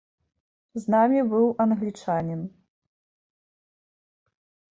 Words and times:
З 0.81 0.93
намі 0.93 1.21
быў 1.33 1.45
англічанін. 1.65 2.41